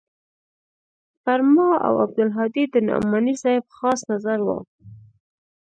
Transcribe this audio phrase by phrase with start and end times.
[1.23, 4.49] پر ما او عبدالهادي د نعماني صاحب خاص نظر و.